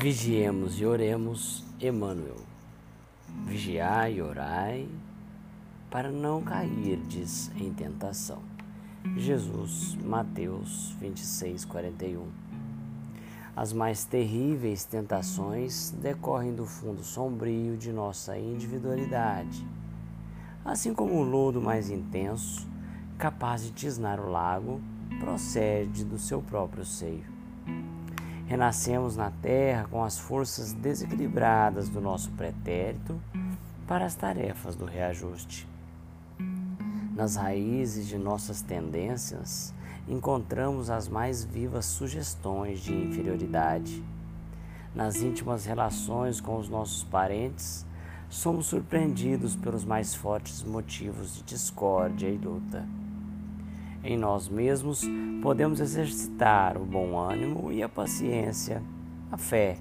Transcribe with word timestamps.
Vigiemos 0.00 0.78
e 0.80 0.86
oremos, 0.86 1.64
Emmanuel. 1.80 2.36
Vigiai 3.44 4.14
e 4.14 4.22
orai, 4.22 4.88
para 5.90 6.08
não 6.08 6.40
cairdes 6.40 7.50
em 7.56 7.72
tentação. 7.72 8.38
Jesus, 9.16 9.96
Mateus 9.96 10.94
26, 11.00 11.64
41. 11.64 12.28
As 13.56 13.72
mais 13.72 14.04
terríveis 14.04 14.84
tentações 14.84 15.90
decorrem 16.00 16.54
do 16.54 16.64
fundo 16.64 17.02
sombrio 17.02 17.76
de 17.76 17.92
nossa 17.92 18.38
individualidade, 18.38 19.66
assim 20.64 20.94
como 20.94 21.14
o 21.14 21.24
lodo 21.24 21.60
mais 21.60 21.90
intenso, 21.90 22.68
capaz 23.18 23.64
de 23.64 23.72
tisnar 23.72 24.20
o 24.20 24.30
lago, 24.30 24.80
procede 25.18 26.04
do 26.04 26.20
seu 26.20 26.40
próprio 26.40 26.84
seio. 26.84 27.36
Renascemos 28.48 29.14
na 29.14 29.30
terra 29.30 29.86
com 29.90 30.02
as 30.02 30.18
forças 30.18 30.72
desequilibradas 30.72 31.90
do 31.90 32.00
nosso 32.00 32.30
pretérito 32.30 33.20
para 33.86 34.06
as 34.06 34.14
tarefas 34.14 34.74
do 34.74 34.86
reajuste. 34.86 35.68
Nas 37.14 37.36
raízes 37.36 38.06
de 38.06 38.16
nossas 38.16 38.62
tendências, 38.62 39.74
encontramos 40.08 40.88
as 40.88 41.08
mais 41.08 41.44
vivas 41.44 41.84
sugestões 41.84 42.80
de 42.80 42.94
inferioridade. 42.94 44.02
Nas 44.94 45.16
íntimas 45.20 45.66
relações 45.66 46.40
com 46.40 46.56
os 46.56 46.70
nossos 46.70 47.04
parentes, 47.04 47.84
somos 48.30 48.64
surpreendidos 48.64 49.56
pelos 49.56 49.84
mais 49.84 50.14
fortes 50.14 50.62
motivos 50.62 51.34
de 51.34 51.42
discórdia 51.42 52.28
e 52.28 52.38
luta. 52.38 52.88
Em 54.02 54.16
nós 54.16 54.48
mesmos 54.48 55.04
podemos 55.42 55.80
exercitar 55.80 56.76
o 56.76 56.84
bom 56.84 57.18
ânimo 57.18 57.72
e 57.72 57.82
a 57.82 57.88
paciência, 57.88 58.82
a 59.30 59.36
fé 59.36 59.76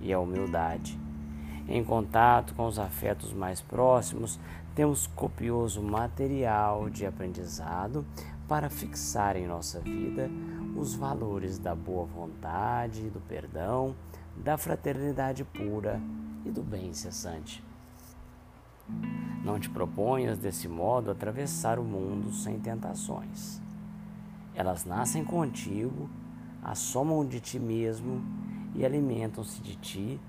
e 0.00 0.12
a 0.12 0.18
humildade. 0.18 0.98
Em 1.68 1.82
contato 1.84 2.54
com 2.54 2.66
os 2.66 2.78
afetos 2.78 3.32
mais 3.32 3.60
próximos, 3.60 4.38
temos 4.74 5.06
copioso 5.06 5.80
material 5.80 6.90
de 6.90 7.06
aprendizado 7.06 8.04
para 8.48 8.68
fixar 8.68 9.36
em 9.36 9.46
nossa 9.46 9.80
vida 9.80 10.28
os 10.76 10.94
valores 10.94 11.58
da 11.58 11.74
boa 11.74 12.04
vontade, 12.04 13.10
do 13.10 13.20
perdão, 13.20 13.94
da 14.36 14.58
fraternidade 14.58 15.44
pura 15.44 16.00
e 16.44 16.50
do 16.50 16.62
bem 16.62 16.88
incessante. 16.88 17.62
Não 19.44 19.58
te 19.58 19.68
proponhas 19.68 20.38
desse 20.38 20.68
modo 20.68 21.10
atravessar 21.10 21.76
o 21.76 21.82
mundo 21.82 22.32
sem 22.32 22.60
tentações. 22.60 23.60
Elas 24.54 24.84
nascem 24.84 25.24
contigo, 25.24 26.08
assomam 26.62 27.26
de 27.26 27.40
ti 27.40 27.58
mesmo 27.58 28.22
e 28.72 28.84
alimentam-se 28.84 29.60
de 29.60 29.74
ti 29.74 30.20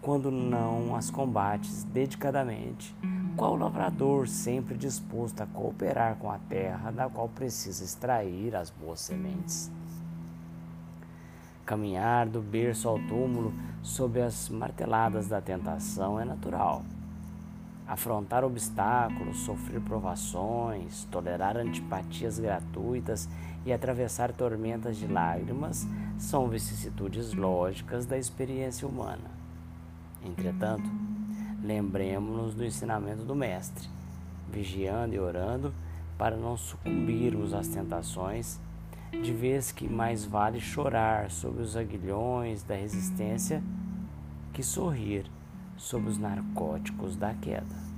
quando 0.00 0.30
não 0.30 0.94
as 0.94 1.10
combates 1.10 1.82
dedicadamente, 1.82 2.94
qual 3.36 3.56
lavrador 3.56 4.28
sempre 4.28 4.76
disposto 4.76 5.40
a 5.40 5.46
cooperar 5.46 6.16
com 6.16 6.30
a 6.30 6.38
terra 6.38 6.92
da 6.92 7.08
qual 7.08 7.28
precisa 7.28 7.84
extrair 7.84 8.54
as 8.54 8.70
boas 8.70 9.00
sementes. 9.00 9.70
Caminhar 11.66 12.28
do 12.28 12.40
berço 12.40 12.88
ao 12.88 13.00
túmulo 13.00 13.52
sob 13.82 14.20
as 14.20 14.48
marteladas 14.48 15.28
da 15.28 15.40
tentação 15.40 16.20
é 16.20 16.24
natural 16.24 16.84
afrontar 17.90 18.44
obstáculos, 18.44 19.38
sofrer 19.38 19.80
provações, 19.80 21.08
tolerar 21.10 21.56
antipatias 21.56 22.38
gratuitas 22.38 23.28
e 23.66 23.72
atravessar 23.72 24.32
tormentas 24.32 24.96
de 24.96 25.08
lágrimas 25.08 25.88
são 26.16 26.48
vicissitudes 26.48 27.34
lógicas 27.34 28.06
da 28.06 28.16
experiência 28.16 28.86
humana. 28.86 29.28
Entretanto, 30.24 30.88
lembremos-nos 31.64 32.54
do 32.54 32.64
ensinamento 32.64 33.24
do 33.24 33.34
Mestre, 33.34 33.88
vigiando 34.52 35.16
e 35.16 35.18
orando 35.18 35.74
para 36.16 36.36
não 36.36 36.56
sucumbirmos 36.56 37.52
às 37.52 37.66
tentações, 37.66 38.60
de 39.10 39.32
vez 39.32 39.72
que 39.72 39.88
mais 39.88 40.24
vale 40.24 40.60
chorar 40.60 41.28
sob 41.28 41.60
os 41.60 41.76
aguilhões 41.76 42.62
da 42.62 42.76
resistência 42.76 43.60
que 44.52 44.62
sorrir 44.62 45.28
sob 45.80 46.08
os 46.08 46.18
narcóticos 46.18 47.16
da 47.16 47.32
queda. 47.34 47.90